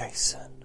Jason. 0.00 0.59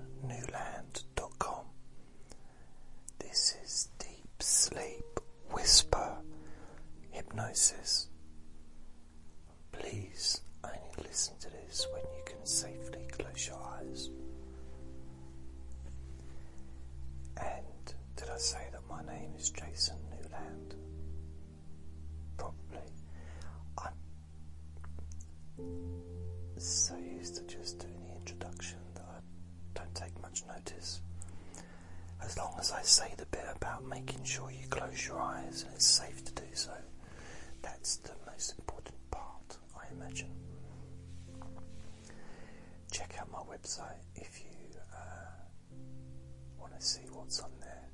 on 47.44 47.50
there. 47.60 47.90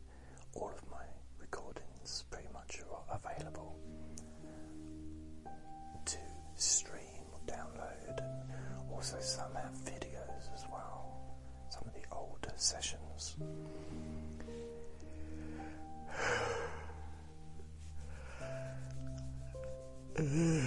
All 0.55 0.69
of 0.75 0.91
my 0.91 1.05
recordings 1.39 2.25
pretty 2.29 2.49
much 2.53 2.79
are 2.91 3.15
available 3.15 3.75
to 6.05 6.17
stream 6.55 7.23
or 7.31 7.39
download, 7.47 8.17
and 8.19 8.91
also 8.91 9.17
some 9.21 9.53
have 9.55 9.73
videos 9.85 10.53
as 10.53 10.65
well. 10.71 11.15
Some 11.69 11.83
of 11.87 11.93
the 11.93 12.03
older 12.11 12.51
sessions. 12.57 13.35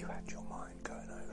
you 0.00 0.06
had 0.06 0.24
your 0.30 0.42
mind 0.48 0.82
going 0.82 1.10
over 1.10 1.29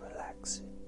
relaxing. 0.00 0.83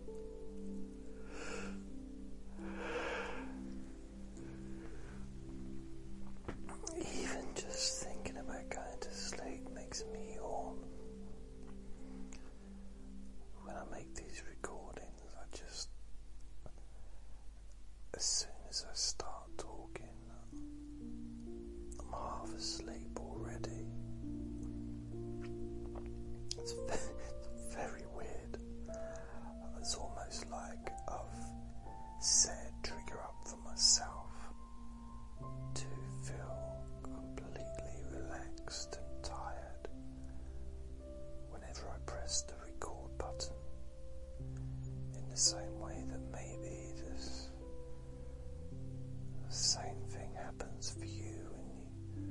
same 49.57 50.03
thing 50.11 50.29
happens 50.37 50.91
for 50.99 51.07
you 51.07 51.49
when 51.51 51.65
you, 51.71 52.29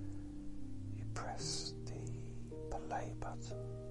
you 0.96 1.06
press 1.16 1.74
the 1.86 2.78
play 2.88 3.14
button. 3.20 3.85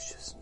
Just 0.00 0.39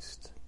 Christ. 0.00 0.39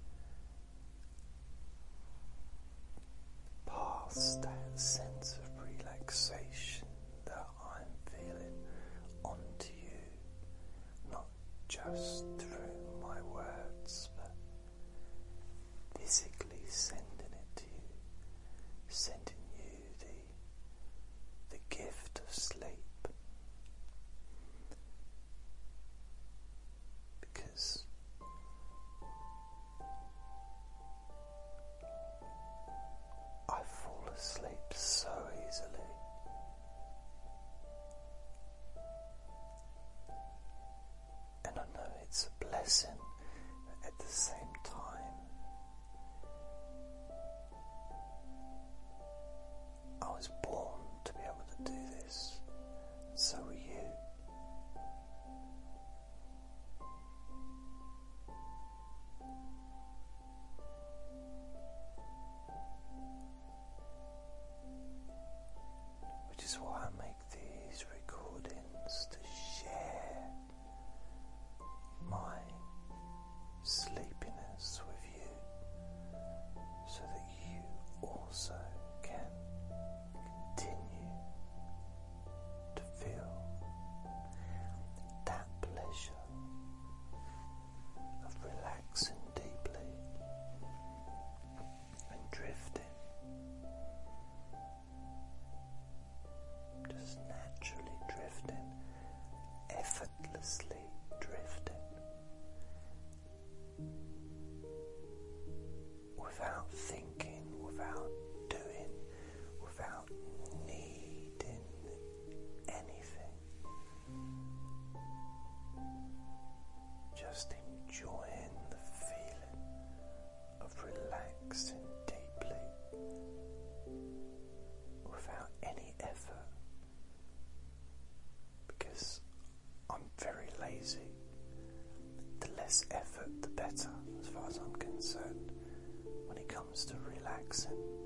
comes 136.73 136.87
to 136.87 136.95
relaxing. 137.07 138.02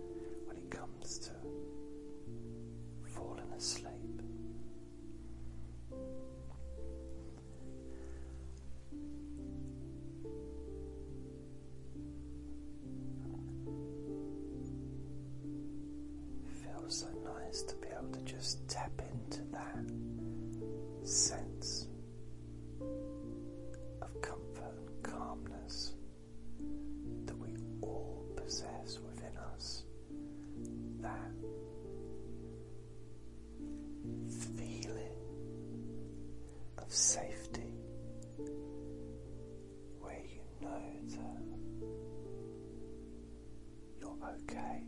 okay. 44.35 44.83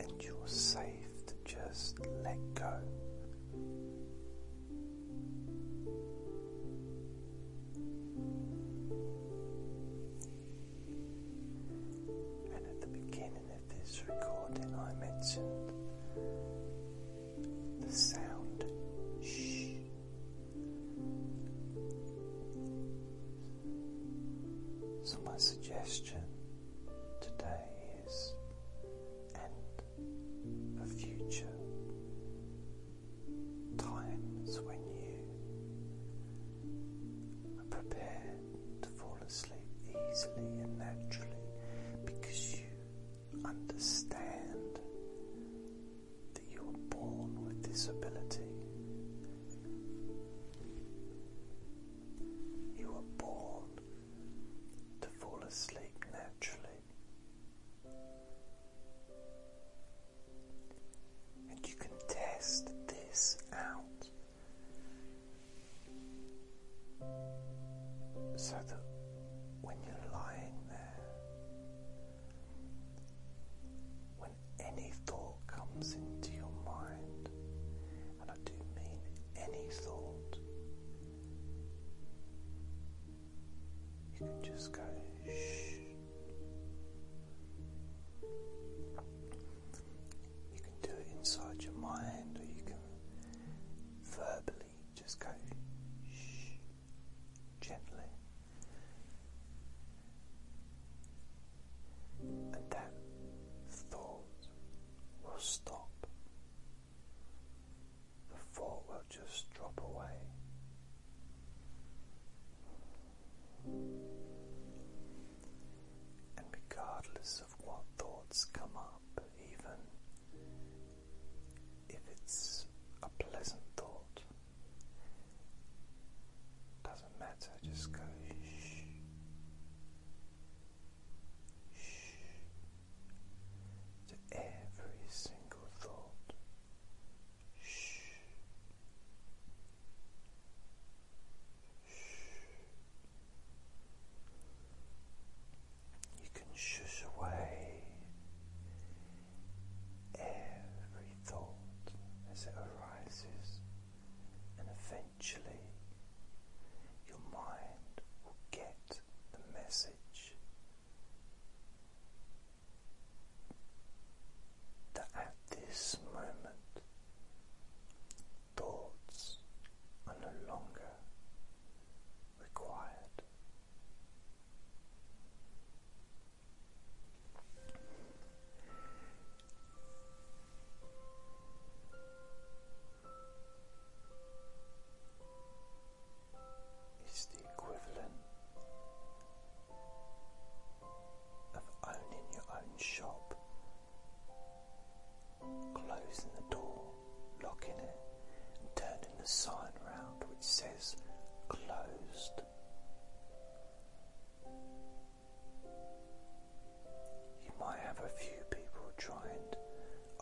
And 0.00 0.22
you're 0.22 0.46
safe 0.46 1.26
to 1.26 1.34
just 1.44 1.98
let 2.22 2.38
go 2.54 2.78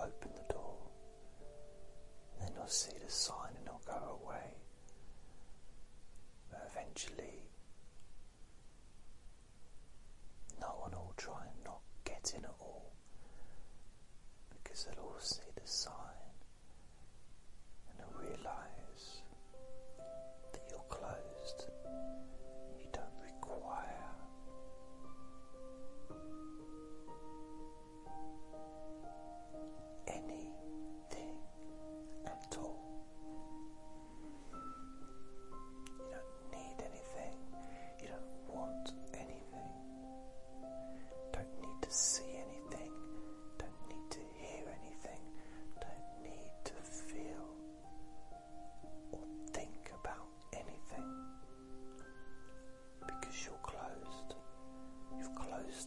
open 0.02 0.30
the 0.34 0.52
door. 0.52 0.76
And 2.32 2.48
then 2.48 2.54
you'll 2.56 2.66
see 2.66 2.92
the 3.04 3.10
sign 3.10 3.52
and 3.56 3.66
it'll 3.66 3.82
go 3.86 4.18
away. 4.24 4.56
But 6.50 6.68
eventually 6.70 7.29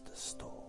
the 0.04 0.16
storm. 0.16 0.63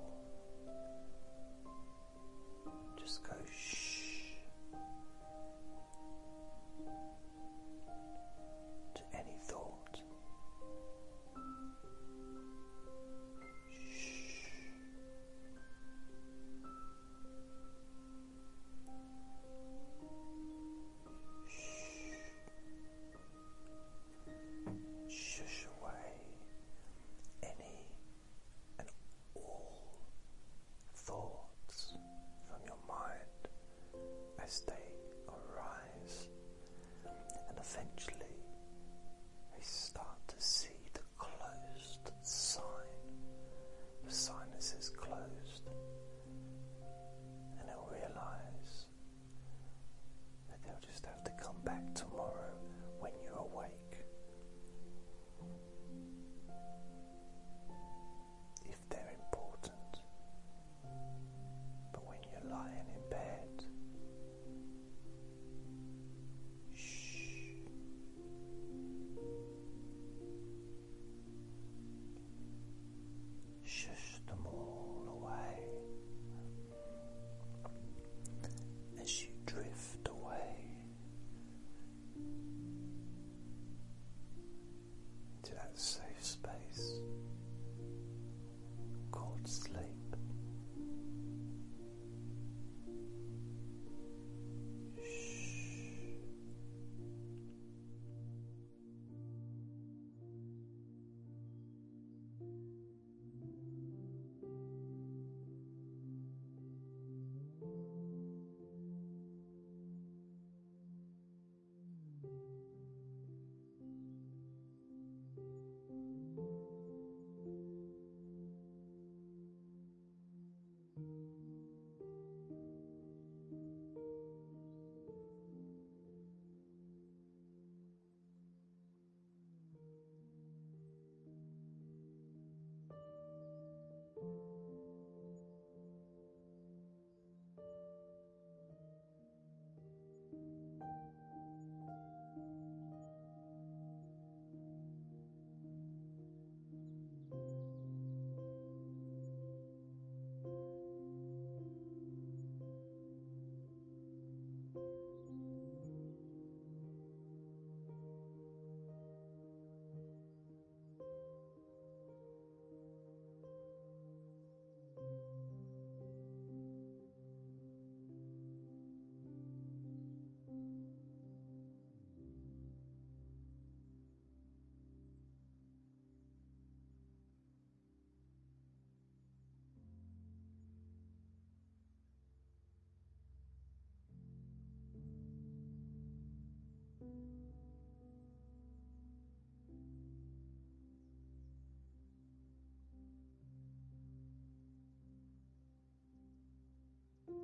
thank 197.28 197.38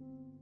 -hmm. 0.00 0.32
you 0.36 0.41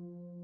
you 0.00 0.39